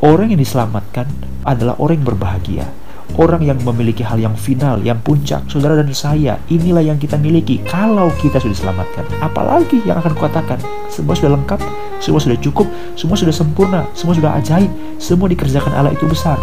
[0.00, 1.04] Orang yang diselamatkan
[1.44, 2.64] adalah orang yang berbahagia.
[3.20, 7.60] Orang yang memiliki hal yang final, yang puncak, saudara dan saya, inilah yang kita miliki
[7.68, 9.04] kalau kita sudah diselamatkan.
[9.20, 10.56] Apalagi yang akan kukatakan,
[10.88, 11.60] semua sudah lengkap,
[12.00, 12.64] semua sudah cukup,
[12.96, 16.40] semua sudah sempurna, semua sudah ajaib, semua dikerjakan Allah itu besar.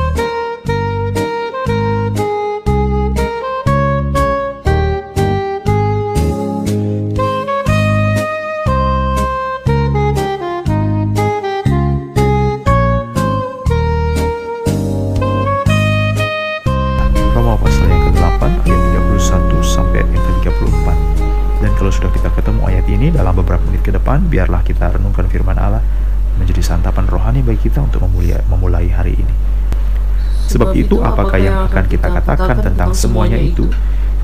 [21.77, 25.61] Kalau sudah kita ketemu ayat ini dalam beberapa menit ke depan, biarlah kita renungkan firman
[25.61, 25.85] Allah
[26.41, 29.33] menjadi santapan rohani bagi kita untuk memulai, memulai hari ini.
[30.49, 33.69] Sebab itu apakah yang akan kita katakan tentang semuanya itu?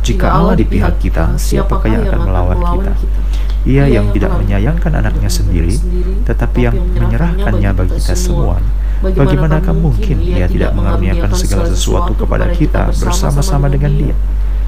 [0.02, 2.94] Jika Allah di pihak kita, siapakah yang akan melawan kita?
[3.64, 5.78] Ia yang tidak menyayangkan anaknya sendiri,
[6.28, 8.60] tetapi yang menyerahkannya bagi kita semua.
[9.04, 14.16] Bagaimanakah mungkin ia tidak mengaruniakan segala sesuatu kepada kita bersama-sama dengan dia?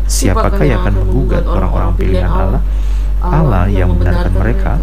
[0.06, 2.61] Siapakah yang akan menggugat orang-orang pilihan Allah?
[3.25, 4.78] Allah yang membenarkan mereka.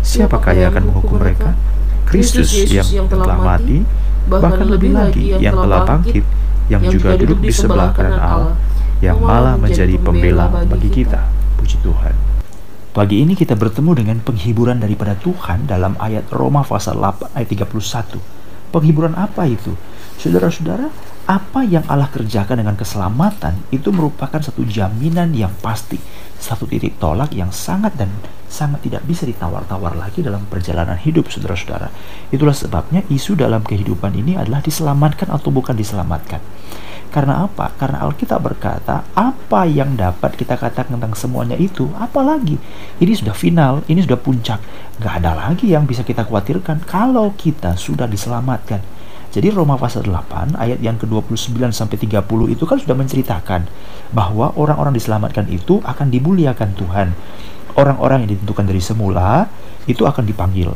[0.00, 1.58] Siapakah yang akan menghukum mereka?
[2.06, 3.82] Kristus yang telah mati,
[4.30, 6.24] bahkan lebih lagi yang telah bangkit,
[6.70, 8.54] yang juga duduk di sebelah kanan Allah,
[9.02, 11.26] yang malah menjadi pembela bagi kita.
[11.58, 12.14] Puji Tuhan.
[12.90, 18.18] Pagi ini kita bertemu dengan penghiburan daripada Tuhan dalam ayat Roma pasal 8 ayat 31.
[18.74, 19.78] Penghiburan apa itu?
[20.18, 20.90] Saudara-saudara,
[21.30, 25.94] apa yang Allah kerjakan dengan keselamatan itu merupakan satu jaminan yang pasti,
[26.42, 28.10] satu titik tolak yang sangat dan
[28.50, 31.86] sangat tidak bisa ditawar-tawar lagi dalam perjalanan hidup saudara-saudara.
[32.34, 36.42] Itulah sebabnya isu dalam kehidupan ini adalah diselamatkan atau bukan diselamatkan.
[37.14, 37.78] Karena apa?
[37.78, 42.58] Karena Alkitab berkata, apa yang dapat kita katakan tentang semuanya itu, apalagi
[42.98, 44.58] ini sudah final, ini sudah puncak.
[44.98, 48.82] Gak ada lagi yang bisa kita khawatirkan kalau kita sudah diselamatkan.
[49.30, 53.70] Jadi Roma pasal 8 ayat yang ke-29 sampai 30 itu kan sudah menceritakan
[54.10, 57.14] bahwa orang-orang diselamatkan itu akan dimuliakan Tuhan.
[57.78, 59.46] Orang-orang yang ditentukan dari semula
[59.86, 60.74] itu akan dipanggil.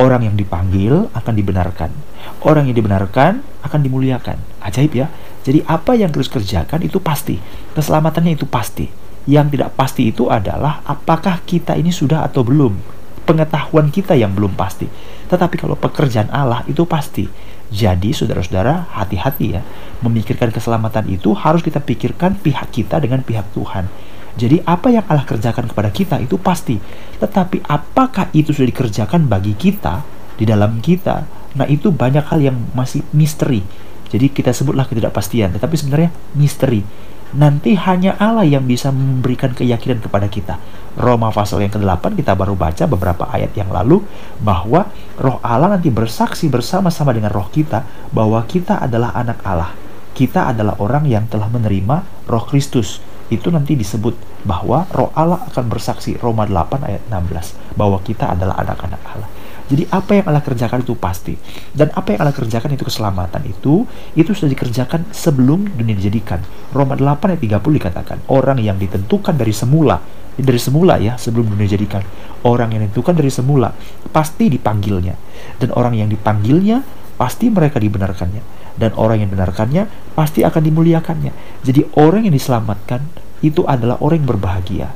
[0.00, 1.92] Orang yang dipanggil akan dibenarkan.
[2.40, 4.40] Orang yang dibenarkan akan dimuliakan.
[4.64, 5.12] Ajaib ya.
[5.44, 7.36] Jadi apa yang terus kerjakan itu pasti.
[7.76, 8.88] Keselamatannya itu pasti.
[9.28, 12.80] Yang tidak pasti itu adalah apakah kita ini sudah atau belum.
[13.28, 14.88] Pengetahuan kita yang belum pasti.
[15.28, 17.28] Tetapi kalau pekerjaan Allah itu pasti.
[17.70, 19.62] Jadi saudara-saudara hati-hati ya.
[20.02, 23.86] Memikirkan keselamatan itu harus kita pikirkan pihak kita dengan pihak Tuhan.
[24.34, 26.78] Jadi apa yang Allah kerjakan kepada kita itu pasti.
[27.18, 30.02] Tetapi apakah itu sudah dikerjakan bagi kita
[30.34, 31.26] di dalam kita?
[31.58, 33.62] Nah itu banyak hal yang masih misteri.
[34.10, 36.82] Jadi kita sebutlah ketidakpastian, tetapi sebenarnya misteri.
[37.30, 40.58] Nanti hanya Allah yang bisa memberikan keyakinan kepada kita.
[40.98, 44.02] Roma pasal yang ke-8 kita baru baca beberapa ayat yang lalu
[44.42, 49.70] bahwa roh Allah nanti bersaksi bersama-sama dengan roh kita bahwa kita adalah anak Allah.
[50.10, 52.98] Kita adalah orang yang telah menerima roh Kristus.
[53.30, 58.58] Itu nanti disebut bahwa roh Allah akan bersaksi Roma 8 ayat 16 bahwa kita adalah
[58.58, 59.30] anak-anak Allah.
[59.70, 61.38] Jadi apa yang Allah kerjakan itu pasti.
[61.70, 63.86] Dan apa yang Allah kerjakan itu keselamatan itu,
[64.18, 66.42] itu sudah dikerjakan sebelum dunia dijadikan.
[66.74, 70.02] Roma 8 ayat 30 dikatakan, orang yang ditentukan dari semula,
[70.34, 72.02] dari semula ya, sebelum dunia dijadikan.
[72.42, 73.70] Orang yang ditentukan dari semula,
[74.10, 75.14] pasti dipanggilnya.
[75.62, 76.82] Dan orang yang dipanggilnya,
[77.14, 78.74] pasti mereka dibenarkannya.
[78.74, 79.86] Dan orang yang dibenarkannya,
[80.18, 81.62] pasti akan dimuliakannya.
[81.62, 83.06] Jadi orang yang diselamatkan,
[83.40, 84.88] itu adalah orang yang berbahagia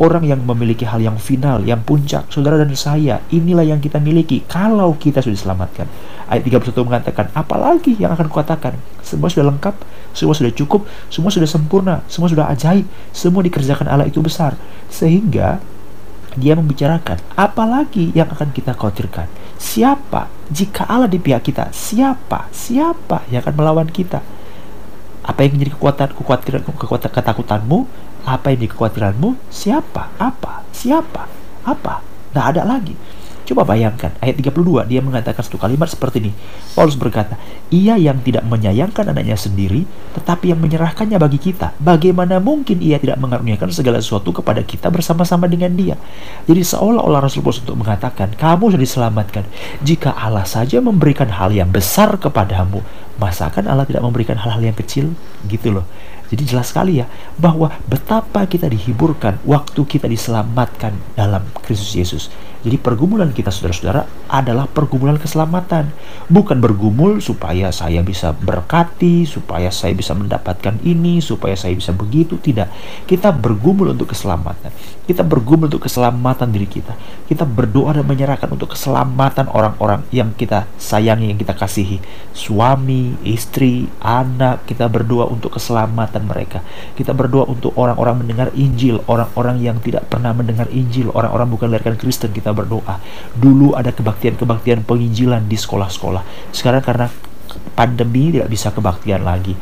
[0.00, 4.40] orang yang memiliki hal yang final, yang puncak, saudara dan saya, inilah yang kita miliki
[4.48, 5.86] kalau kita sudah diselamatkan.
[6.24, 8.80] Ayat 31 mengatakan, apalagi yang akan kukatakan?
[9.04, 9.76] Semua sudah lengkap,
[10.16, 14.56] semua sudah cukup, semua sudah sempurna, semua sudah ajaib, semua dikerjakan Allah itu besar.
[14.88, 15.60] Sehingga
[16.32, 19.28] dia membicarakan, apalagi yang akan kita khawatirkan?
[19.60, 20.32] Siapa?
[20.48, 22.48] Jika Allah di pihak kita, siapa?
[22.48, 24.24] Siapa yang akan melawan kita?
[25.20, 28.08] Apa yang menjadi kekuatan, kekuatan, kekuatan ketakutanmu?
[28.24, 29.36] Apa yang kekhawatiranmu?
[29.48, 30.14] Siapa?
[30.20, 30.66] Apa?
[30.74, 31.28] Siapa?
[31.64, 32.04] Apa?
[32.30, 32.94] Tidak ada lagi.
[33.50, 36.30] Coba bayangkan, ayat 32, dia mengatakan satu kalimat seperti ini.
[36.70, 37.34] Paulus berkata,
[37.66, 41.74] ia yang tidak menyayangkan anaknya sendiri, tetapi yang menyerahkannya bagi kita.
[41.82, 45.98] Bagaimana mungkin ia tidak mengaruniakan segala sesuatu kepada kita bersama-sama dengan dia?
[46.46, 49.42] Jadi seolah-olah Rasul Paulus untuk mengatakan, kamu sudah diselamatkan.
[49.82, 52.86] Jika Allah saja memberikan hal yang besar kepadamu,
[53.18, 55.10] masakan Allah tidak memberikan hal-hal yang kecil?
[55.50, 55.90] Gitu loh.
[56.30, 62.24] Jadi jelas sekali ya bahwa betapa kita dihiburkan waktu kita diselamatkan dalam Kristus Yesus.
[62.60, 65.88] Jadi pergumulan kita saudara-saudara adalah pergumulan keselamatan.
[66.28, 72.36] Bukan bergumul supaya saya bisa berkati, supaya saya bisa mendapatkan ini, supaya saya bisa begitu.
[72.36, 72.68] Tidak.
[73.08, 74.70] Kita bergumul untuk keselamatan.
[75.08, 76.94] Kita bergumul untuk keselamatan diri kita.
[77.26, 81.98] Kita berdoa dan menyerahkan untuk keselamatan orang-orang yang kita sayangi, yang kita kasihi.
[82.36, 86.62] Suami, istri, anak, kita berdoa untuk keselamatan mereka.
[86.94, 91.96] Kita berdoa untuk orang-orang mendengar Injil, orang-orang yang tidak pernah mendengar Injil, orang-orang bukan lahirkan
[91.98, 92.98] Kristen, kita kita berdoa.
[93.38, 96.50] Dulu ada kebaktian-kebaktian penginjilan di sekolah-sekolah.
[96.50, 97.06] Sekarang karena
[97.78, 99.54] pandemi tidak bisa kebaktian lagi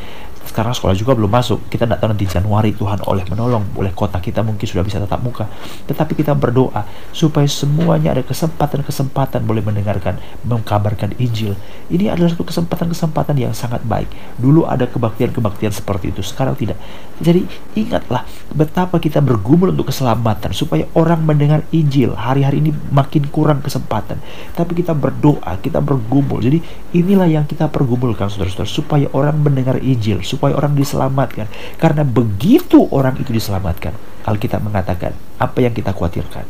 [0.58, 1.70] sekarang sekolah juga belum masuk.
[1.70, 3.78] Kita tidak tahu nanti Januari Tuhan oleh menolong.
[3.78, 5.46] Oleh kota kita mungkin sudah bisa tatap muka.
[5.86, 6.82] Tetapi kita berdoa
[7.14, 11.54] supaya semuanya ada kesempatan-kesempatan boleh mendengarkan mengkabarkan Injil.
[11.86, 14.10] Ini adalah satu kesempatan-kesempatan yang sangat baik.
[14.34, 16.74] Dulu ada kebaktian-kebaktian seperti itu sekarang tidak.
[17.22, 17.46] Jadi
[17.78, 22.18] ingatlah betapa kita bergumul untuk keselamatan supaya orang mendengar Injil.
[22.18, 24.18] Hari-hari ini makin kurang kesempatan.
[24.58, 26.42] Tapi kita berdoa kita bergumul.
[26.42, 26.58] Jadi
[26.98, 31.48] inilah yang kita pergumulkan saudara-saudara supaya orang mendengar Injil supaya orang diselamatkan.
[31.76, 33.92] Karena begitu orang itu diselamatkan,
[34.24, 36.44] Alkitab mengatakan, apa yang kita khawatirkan,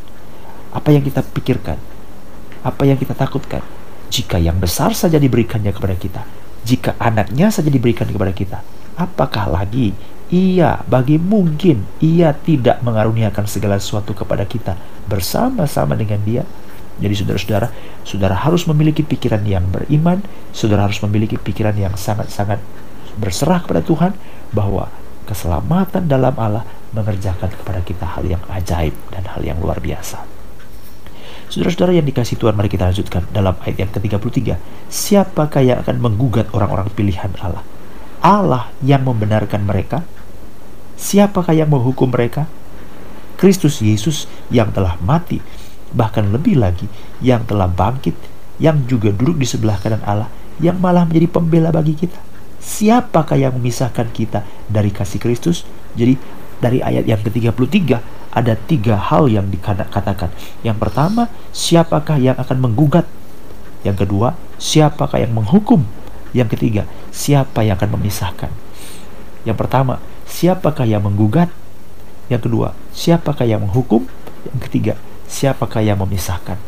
[0.75, 1.79] apa yang kita pikirkan,
[2.63, 3.63] apa yang kita takutkan,
[4.09, 6.23] jika yang besar saja diberikannya kepada kita,
[6.67, 8.59] jika anaknya saja diberikan kepada kita,
[8.99, 9.95] apakah lagi
[10.29, 14.77] ia bagi mungkin ia tidak mengaruniakan segala sesuatu kepada kita
[15.09, 16.45] bersama-sama dengan dia
[16.99, 17.69] jadi saudara-saudara,
[18.03, 20.19] saudara harus memiliki pikiran yang beriman,
[20.51, 22.59] saudara harus memiliki pikiran yang sangat-sangat
[23.19, 24.13] berserah kepada Tuhan
[24.55, 24.89] bahwa
[25.29, 26.65] keselamatan dalam Allah
[26.97, 30.25] mengerjakan kepada kita hal yang ajaib dan hal yang luar biasa.
[31.53, 34.57] Saudara-saudara yang dikasih Tuhan, mari kita lanjutkan dalam ayat yang ke-33.
[34.89, 37.65] Siapakah yang akan menggugat orang-orang pilihan Allah?
[38.21, 40.05] Allah yang membenarkan mereka?
[40.97, 42.49] Siapakah yang menghukum mereka?
[43.41, 45.41] Kristus Yesus yang telah mati,
[45.95, 46.85] bahkan lebih lagi
[47.25, 48.17] yang telah bangkit,
[48.61, 50.29] yang juga duduk di sebelah kanan Allah,
[50.61, 52.19] yang malah menjadi pembela bagi kita
[52.59, 55.65] siapakah yang memisahkan kita dari kasih Kristus?
[55.95, 56.19] Jadi
[56.59, 60.31] dari ayat yang ke-33 ada tiga hal yang dikatakan.
[60.63, 63.07] Yang pertama, siapakah yang akan menggugat?
[63.83, 65.87] Yang kedua, siapakah yang menghukum?
[66.37, 68.53] Yang ketiga, siapa yang akan memisahkan?
[69.49, 71.49] Yang pertama, siapakah yang menggugat?
[72.29, 74.05] Yang kedua, siapakah yang menghukum?
[74.53, 74.95] Yang ketiga,
[75.25, 76.61] siapakah yang memisahkan?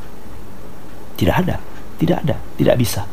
[1.20, 1.60] Tidak ada,
[2.00, 3.04] tidak ada, tidak bisa.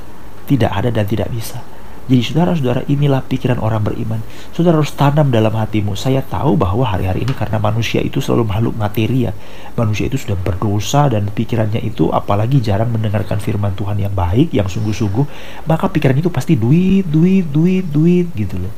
[0.47, 1.59] Tidak ada dan tidak bisa.
[2.07, 4.23] Jadi saudara-saudara inilah pikiran orang beriman.
[4.55, 5.91] Saudara harus tanam dalam hatimu.
[5.99, 9.35] Saya tahu bahwa hari-hari ini karena manusia itu selalu makhluk materi ya.
[9.75, 14.71] Manusia itu sudah berdosa dan pikirannya itu apalagi jarang mendengarkan firman Tuhan yang baik, yang
[14.71, 15.27] sungguh-sungguh.
[15.67, 18.71] Maka pikiran itu pasti duit, duit, duit, duit gitu loh.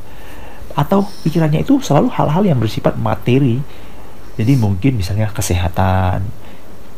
[0.74, 3.62] Atau pikirannya itu selalu hal-hal yang bersifat materi.
[4.34, 6.26] Jadi mungkin misalnya kesehatan,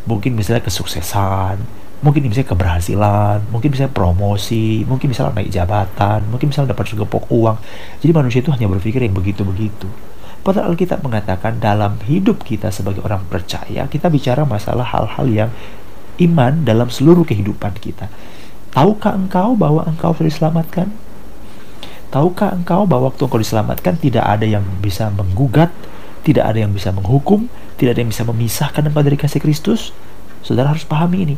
[0.08, 6.74] mungkin misalnya kesuksesan, mungkin misalnya keberhasilan, mungkin bisa promosi, mungkin misalnya naik jabatan, mungkin misalnya
[6.74, 7.56] dapat segepok uang.
[8.02, 9.86] Jadi manusia itu hanya berpikir yang begitu-begitu.
[10.42, 15.50] Padahal Alkitab mengatakan dalam hidup kita sebagai orang percaya, kita bicara masalah hal-hal yang
[16.18, 18.10] iman dalam seluruh kehidupan kita.
[18.74, 20.90] Tahukah engkau bahwa engkau sudah diselamatkan?
[22.10, 25.70] Tahukah engkau bahwa waktu engkau diselamatkan tidak ada yang bisa menggugat,
[26.26, 27.46] tidak ada yang bisa menghukum,
[27.78, 29.94] tidak ada yang bisa memisahkan engkau dari kasih Kristus?
[30.42, 31.36] Saudara harus pahami ini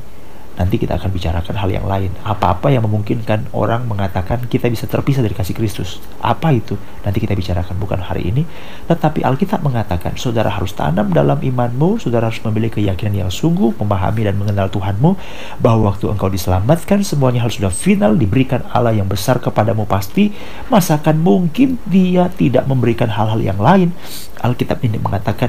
[0.55, 2.11] nanti kita akan bicarakan hal yang lain.
[2.23, 5.99] Apa-apa yang memungkinkan orang mengatakan kita bisa terpisah dari kasih Kristus.
[6.23, 6.79] Apa itu?
[7.03, 8.43] Nanti kita bicarakan bukan hari ini.
[8.87, 14.27] Tetapi Alkitab mengatakan, saudara harus tanam dalam imanmu, saudara harus memiliki keyakinan yang sungguh, memahami
[14.27, 15.15] dan mengenal Tuhanmu,
[15.63, 20.35] bahwa waktu engkau diselamatkan, semuanya harus sudah final, diberikan Allah yang besar kepadamu pasti,
[20.73, 23.95] masakan mungkin dia tidak memberikan hal-hal yang lain.
[24.43, 25.49] Alkitab ini mengatakan,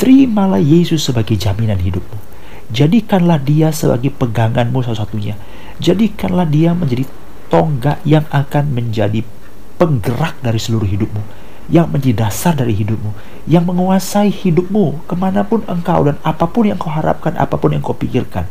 [0.00, 2.31] terimalah Yesus sebagai jaminan hidupmu
[2.72, 5.36] Jadikanlah dia sebagai peganganmu satu-satunya.
[5.76, 7.04] Jadikanlah dia menjadi
[7.52, 9.20] tonggak yang akan menjadi
[9.76, 11.20] penggerak dari seluruh hidupmu.
[11.68, 13.12] Yang menjadi dasar dari hidupmu.
[13.44, 17.76] Yang menguasai hidupmu ke mana pun engkau dan apa pun yang kau harapkan, apa pun
[17.76, 18.48] yang kau pikirkan.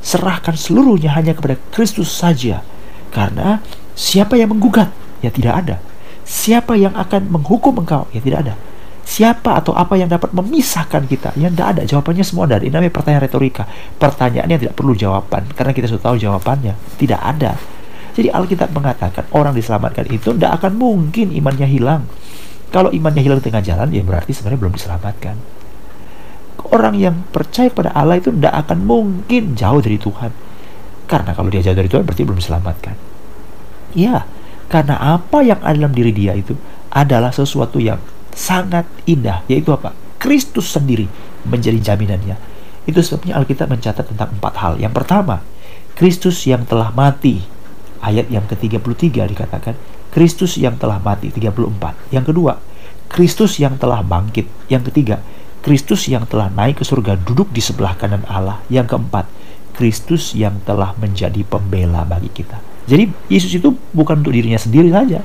[0.00, 2.64] Serahkan seluruhnya hanya kepada Kristus saja.
[3.12, 3.60] Karena
[3.92, 4.88] siapa yang menggugat?
[5.20, 5.76] Ya tidak ada.
[6.24, 8.08] Siapa yang akan menghukum engkau?
[8.16, 8.56] Ya tidak ada
[9.02, 11.34] Siapa atau apa yang dapat memisahkan kita?
[11.34, 11.82] Yang tidak ada.
[11.84, 13.66] Jawabannya semua dari Ini namanya pertanyaan retorika.
[13.98, 15.42] Pertanyaan yang tidak perlu jawaban.
[15.52, 16.74] Karena kita sudah tahu jawabannya.
[16.96, 17.58] Tidak ada.
[18.12, 22.04] Jadi Alkitab mengatakan orang diselamatkan itu tidak akan mungkin imannya hilang.
[22.72, 25.36] Kalau imannya hilang di tengah jalan, ya berarti sebenarnya belum diselamatkan.
[26.72, 30.32] Orang yang percaya pada Allah itu tidak akan mungkin jauh dari Tuhan.
[31.04, 32.96] Karena kalau dia jauh dari Tuhan, berarti belum diselamatkan.
[33.92, 34.24] Ya,
[34.72, 36.56] karena apa yang ada dalam diri dia itu
[36.88, 38.00] adalah sesuatu yang
[38.32, 39.92] sangat indah, yaitu apa?
[40.18, 41.06] Kristus sendiri
[41.46, 42.36] menjadi jaminannya.
[42.88, 44.72] Itu sebabnya Alkitab mencatat tentang empat hal.
[44.78, 45.42] Yang pertama,
[45.94, 47.42] Kristus yang telah mati.
[48.02, 49.78] Ayat yang ke-33 dikatakan,
[50.10, 52.10] Kristus yang telah mati 34.
[52.10, 52.58] Yang kedua,
[53.06, 54.50] Kristus yang telah bangkit.
[54.66, 55.22] Yang ketiga,
[55.62, 58.58] Kristus yang telah naik ke surga duduk di sebelah kanan Allah.
[58.66, 59.30] Yang keempat,
[59.72, 62.58] Kristus yang telah menjadi pembela bagi kita.
[62.90, 65.22] Jadi Yesus itu bukan untuk dirinya sendiri saja.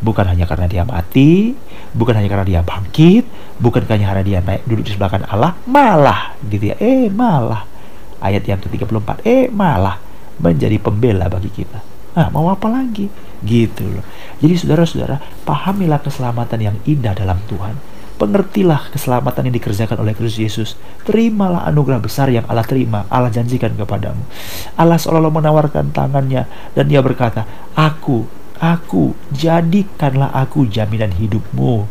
[0.00, 1.52] Bukan hanya karena dia mati,
[1.94, 3.24] bukan hanya karena dia bangkit,
[3.62, 6.76] bukan hanya karena dia naik duduk di sebelah kanan Allah, malah gitu ya.
[6.82, 7.64] Eh, malah
[8.20, 9.96] ayat yang ke-34, eh malah
[10.42, 11.78] menjadi pembela bagi kita.
[12.14, 13.10] Nah, mau apa lagi?
[13.42, 14.04] Gitu loh.
[14.38, 17.74] Jadi saudara-saudara, pahamilah keselamatan yang indah dalam Tuhan.
[18.14, 20.70] Pengertilah keselamatan yang dikerjakan oleh Kristus Yesus.
[21.02, 24.22] Terimalah anugerah besar yang Allah terima, Allah janjikan kepadamu.
[24.78, 26.46] Allah seolah-olah menawarkan tangannya
[26.78, 27.42] dan dia berkata,
[27.74, 31.86] Aku, aku, jadikanlah aku jaminan hidupmu.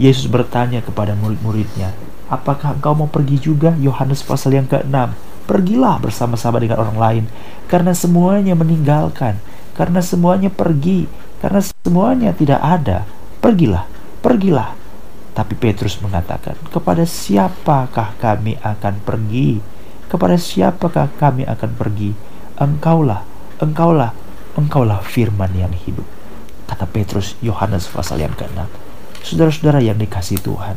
[0.00, 1.92] Yesus bertanya kepada murid-muridnya,
[2.32, 3.76] Apakah engkau mau pergi juga?
[3.76, 5.12] Yohanes pasal yang ke-6
[5.44, 7.24] pergilah bersama-sama dengan orang lain
[7.68, 9.36] karena semuanya meninggalkan
[9.76, 11.04] karena semuanya pergi
[11.44, 13.04] karena semuanya tidak ada.
[13.44, 13.84] Pergilah
[14.24, 14.72] pergilah.
[15.36, 19.60] Tapi Petrus mengatakan kepada siapakah kami akan pergi?
[20.08, 22.16] Kepada siapakah kami akan pergi?
[22.56, 23.28] Engkaulah
[23.60, 24.16] engkaulah
[24.58, 26.04] engkaulah firman yang hidup.
[26.68, 28.92] Kata Petrus Yohanes pasal yang ke-6
[29.22, 30.74] saudara-saudara yang dikasih Tuhan.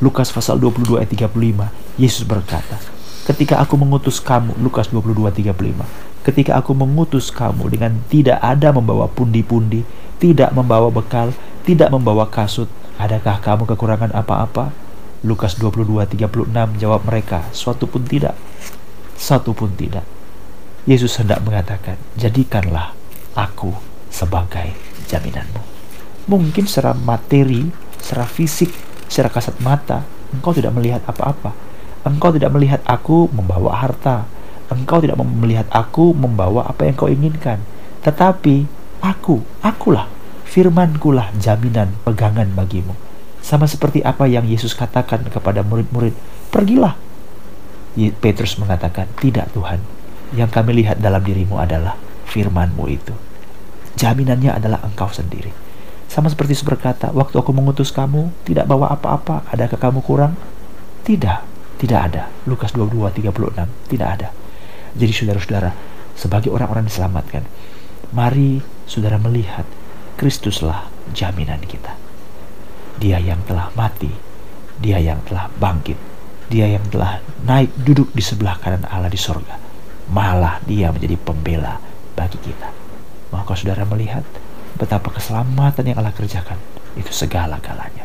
[0.00, 2.80] Lukas pasal 22 ayat 35 Yesus berkata
[3.28, 9.84] ketika aku mengutus kamu Lukas 22:35 ketika aku mengutus kamu dengan tidak ada membawa pundi-pundi
[10.16, 11.36] tidak membawa bekal
[11.68, 14.72] tidak membawa kasut adakah kamu kekurangan apa-apa?
[15.20, 18.36] Lukas 22:36 jawab mereka suatu pun tidak.
[19.20, 20.04] Satu pun tidak.
[20.88, 22.96] Yesus hendak mengatakan jadikanlah
[23.36, 23.74] aku
[24.10, 24.74] sebagai
[25.06, 25.62] jaminanmu
[26.26, 27.68] mungkin secara materi
[27.98, 28.70] secara fisik
[29.10, 31.70] secara kasat mata engkau tidak melihat apa-apa
[32.00, 34.24] Engkau tidak melihat aku membawa harta.
[34.72, 37.60] Engkau tidak melihat aku membawa apa yang kau inginkan.
[38.00, 38.64] Tetapi
[39.04, 40.08] aku, akulah,
[40.48, 42.96] firmankulah jaminan pegangan bagimu.
[43.44, 46.16] Sama seperti apa yang Yesus katakan kepada murid-murid,
[46.48, 46.96] pergilah.
[48.22, 49.82] Petrus mengatakan, tidak Tuhan.
[50.32, 51.98] Yang kami lihat dalam dirimu adalah
[52.30, 53.14] firmanmu itu.
[53.98, 55.50] Jaminannya adalah engkau sendiri.
[56.10, 60.34] Sama seperti berkata, waktu aku mengutus kamu, tidak bawa apa-apa, adakah kamu kurang?
[61.06, 61.38] Tidak,
[61.78, 62.22] tidak ada.
[62.46, 63.90] Lukas 22, 36.
[63.90, 64.34] Tidak ada.
[64.94, 65.70] Jadi saudara-saudara,
[66.18, 67.46] sebagai orang-orang diselamatkan,
[68.10, 68.58] mari
[68.90, 69.62] saudara melihat
[70.18, 71.94] Kristuslah jaminan kita.
[72.98, 74.10] Dia yang telah mati,
[74.82, 75.96] dia yang telah bangkit,
[76.50, 79.56] dia yang telah naik duduk di sebelah kanan Allah di sorga.
[80.10, 81.89] Malah dia menjadi pembela
[82.20, 82.68] bagi kita.
[83.32, 84.28] Maka saudara melihat
[84.76, 86.60] betapa keselamatan yang Allah kerjakan
[87.00, 88.04] itu segala-galanya.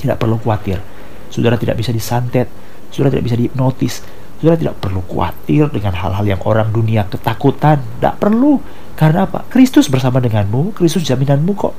[0.00, 0.80] Tidak perlu khawatir,
[1.28, 2.48] saudara tidak bisa disantet,
[2.92, 3.94] Saudara tidak bisa dihipnotis.
[4.38, 7.82] Saudara tidak perlu khawatir dengan hal-hal yang orang dunia ketakutan.
[7.98, 8.62] Tidak perlu.
[8.98, 9.44] Karena apa?
[9.50, 10.74] Kristus bersama denganmu.
[10.74, 11.74] Kristus jaminanmu kok.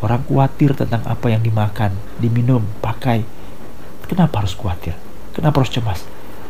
[0.00, 3.20] Orang khawatir tentang apa yang dimakan, diminum, pakai.
[4.08, 4.96] Kenapa harus khawatir?
[5.36, 6.00] Kenapa harus cemas?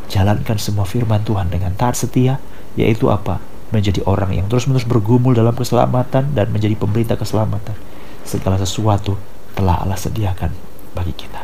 [0.06, 2.38] Jalankan semua firman Tuhan dengan taat setia,
[2.78, 3.42] yaitu apa?
[3.70, 7.78] Menjadi orang yang terus-menerus bergumul dalam keselamatan dan menjadi pemberita keselamatan.
[8.26, 9.14] Segala sesuatu
[9.54, 10.50] telah Allah sediakan
[10.94, 11.42] bagi kita.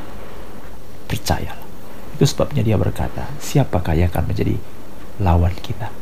[1.07, 1.67] Percayalah.
[2.19, 4.57] Itu sebabnya dia berkata, siapakah yang akan menjadi
[5.21, 5.93] lawan kita?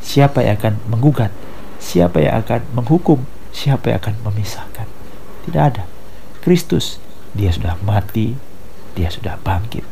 [0.00, 1.30] Siapa yang akan menggugat?
[1.78, 3.22] Siapa yang akan menghukum?
[3.52, 4.88] Siapa yang akan memisahkan?
[5.46, 5.84] Tidak ada.
[6.40, 6.96] Kristus,
[7.36, 8.34] dia sudah mati,
[8.96, 9.84] dia sudah bangkit,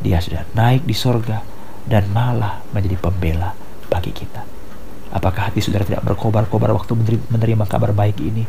[0.00, 1.42] dia sudah naik di sorga,
[1.84, 3.52] dan malah menjadi pembela
[3.90, 4.46] bagi kita.
[5.14, 6.98] Apakah hati saudara tidak berkobar-kobar waktu
[7.30, 8.42] menerima kabar baik ini?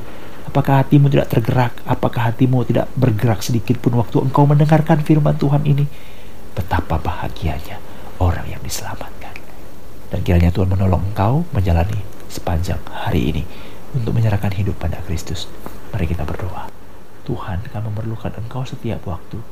[0.50, 1.77] Apakah hatimu tidak tergerak?
[1.86, 5.86] Apakah hatimu tidak bergerak sedikit pun waktu engkau mendengarkan firman Tuhan ini?
[6.55, 7.77] betapa bahagianya
[8.17, 9.36] orang yang diselamatkan.
[10.10, 12.00] Dan kiranya Tuhan menolong engkau menjalani
[12.31, 13.43] sepanjang hari ini
[13.91, 15.51] untuk menyerahkan hidup pada Kristus.
[15.91, 16.72] Mari kita berdoa.
[17.27, 19.43] Tuhan, kami memerlukan engkau setiap waktu.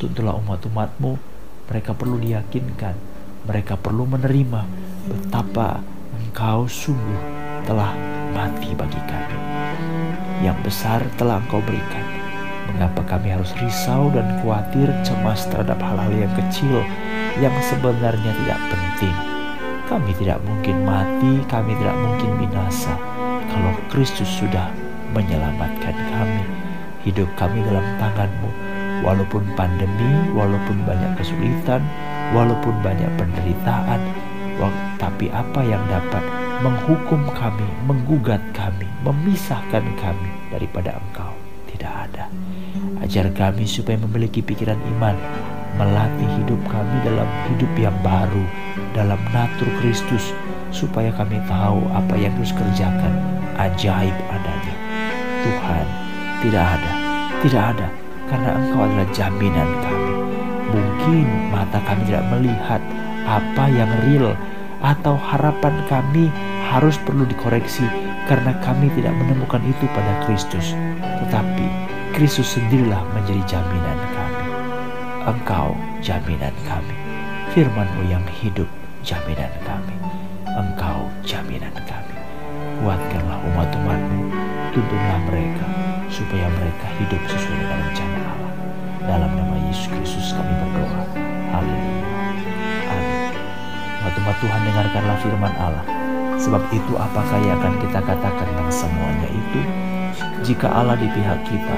[0.00, 1.12] Tuntulah umat-umatmu,
[1.68, 2.94] mereka perlu diyakinkan,
[3.44, 4.64] mereka perlu menerima
[5.06, 5.84] betapa
[6.36, 7.20] engkau sungguh
[7.64, 7.96] telah
[8.36, 9.40] mati bagi kami.
[10.44, 12.04] Yang besar telah engkau berikan
[12.68, 16.84] Mengapa kami harus risau dan khawatir cemas terhadap hal-hal yang kecil
[17.40, 19.16] yang sebenarnya tidak penting?
[19.88, 22.92] Kami tidak mungkin mati, kami tidak mungkin binasa
[23.48, 24.68] kalau Kristus sudah
[25.16, 26.44] menyelamatkan kami.
[27.00, 28.52] Hidup kami dalam tanganmu,
[29.00, 31.80] walaupun pandemi, walaupun banyak kesulitan,
[32.36, 34.04] walaupun banyak penderitaan,
[35.16, 36.20] tapi apa yang dapat
[36.60, 41.32] menghukum kami, menggugat kami, memisahkan kami daripada Engkau?
[41.72, 42.28] Tidak ada.
[43.00, 45.16] Ajar kami supaya memiliki pikiran iman
[45.80, 48.44] melatih hidup kami dalam hidup yang baru,
[48.92, 50.36] dalam natur Kristus,
[50.68, 53.16] supaya kami tahu apa yang harus kerjakan,
[53.56, 54.74] ajaib adanya.
[55.48, 55.86] Tuhan,
[56.44, 56.92] tidak ada,
[57.40, 57.86] tidak ada,
[58.28, 60.12] karena Engkau adalah jaminan kami.
[60.76, 62.84] Mungkin mata kami tidak melihat
[63.24, 64.36] apa yang real
[64.86, 66.30] atau harapan kami
[66.70, 67.82] harus perlu dikoreksi
[68.30, 70.78] karena kami tidak menemukan itu pada Kristus.
[71.26, 71.66] Tetapi
[72.14, 74.44] Kristus sendirilah menjadi jaminan kami.
[75.26, 76.94] Engkau jaminan kami.
[77.50, 78.70] Firmanmu yang hidup
[79.02, 79.94] jaminan kami.
[80.54, 82.14] Engkau jaminan kami.
[82.78, 84.30] Kuatkanlah umat-umatmu,
[84.70, 85.66] tuntunlah mereka,
[86.12, 88.52] supaya mereka hidup sesuai dengan rencana Allah.
[89.06, 91.00] Dalam nama Yesus Kristus kami berdoa.
[91.56, 92.05] Haleluya.
[94.06, 95.82] Umat-umat Tuhan dengarkanlah firman Allah.
[96.38, 99.60] Sebab itu apakah yang akan kita katakan tentang semuanya itu?
[100.46, 101.76] Jika Allah di pihak kita,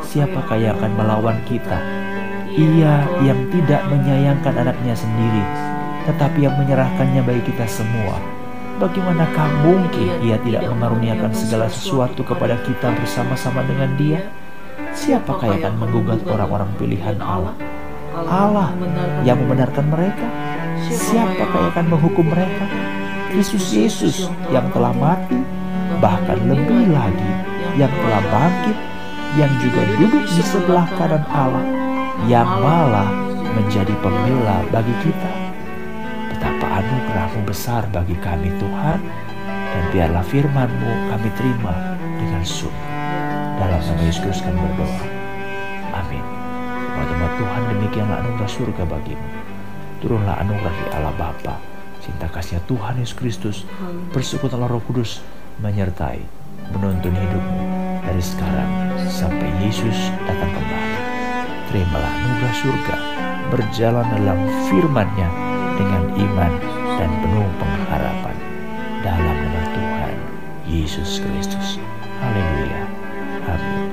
[0.00, 1.76] siapakah yang akan melawan kita?
[2.48, 5.44] Ia yang tidak menyayangkan anaknya sendiri,
[6.08, 8.16] tetapi yang menyerahkannya bagi kita semua.
[8.80, 14.24] Bagaimanakah mungkin ia tidak mengaruniakan segala sesuatu kepada kita bersama-sama dengan dia?
[14.96, 17.52] Siapakah yang akan menggugat orang-orang pilihan Allah?
[18.16, 18.72] Allah
[19.28, 20.24] yang membenarkan mereka?
[20.86, 22.66] Siapakah yang akan menghukum mereka?
[23.34, 25.36] Kristus Yesus yang telah mati,
[25.98, 27.32] bahkan lebih lagi
[27.74, 28.78] yang telah bangkit,
[29.34, 31.66] yang juga duduk di sebelah kanan Allah,
[32.30, 33.10] yang malah
[33.58, 35.32] menjadi pembela bagi kita.
[36.32, 39.00] Betapa anugerahmu besar bagi kami Tuhan,
[39.46, 42.88] dan biarlah firmanmu kami terima dengan sungguh.
[43.56, 45.04] Dalam nama Yesus kami berdoa.
[45.96, 46.24] Amin.
[46.96, 49.55] Teman-teman Tuhan demikianlah anugerah surga bagimu.
[49.96, 51.56] Turunlah anugerah di Allah Bapa,
[52.04, 53.56] cinta kasih Tuhan Yesus Kristus,
[54.12, 55.24] persekutuan Roh Kudus
[55.64, 56.20] menyertai,
[56.76, 57.62] menuntun hidupmu
[58.04, 58.70] dari sekarang
[59.08, 60.98] sampai Yesus datang kembali.
[61.72, 62.96] Terimalah anugerah surga,
[63.48, 64.38] berjalan dalam
[64.68, 65.28] firman-Nya
[65.80, 66.52] dengan iman
[67.00, 68.36] dan penuh pengharapan
[69.00, 70.14] dalam nama Tuhan
[70.68, 71.80] Yesus Kristus.
[72.20, 72.80] Haleluya.
[73.48, 73.88] Amin.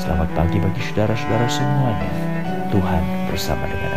[0.00, 2.10] Selamat pagi bagi saudara-saudara semuanya.
[2.72, 3.91] Tuhan bersama dengan